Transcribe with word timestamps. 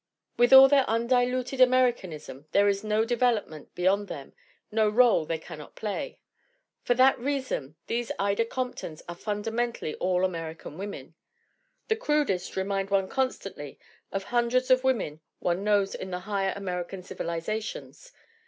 With 0.35 0.51
all 0.51 0.67
their 0.67 0.89
undiluted 0.89 1.61
Americanism 1.61 2.47
there 2.53 2.67
is 2.67 2.83
no 2.83 3.05
development 3.05 3.75
beyond 3.75 4.07
them, 4.07 4.33
no 4.71 4.89
role 4.89 5.25
they 5.27 5.37
cannot 5.37 5.75
play. 5.75 6.17
For 6.81 6.95
that 6.95 7.19
reason 7.19 7.75
these 7.85 8.11
Ida 8.17 8.45
Comptons 8.45 9.03
are 9.07 9.13
fundamentally 9.13 9.93
all 9.97 10.25
American 10.25 10.79
women. 10.79 11.13
The 11.87 11.97
crudest 11.97 12.55
remind 12.55 12.89
one 12.89 13.09
constantly 13.09 13.77
of 14.11 14.23
hundreds 14.23 14.71
of 14.71 14.83
women 14.83 15.21
one 15.37 15.63
knows 15.63 15.93
in 15.93 16.09
the 16.09 16.21
higher 16.21 16.53
American 16.55 17.03
civilizations. 17.03 18.11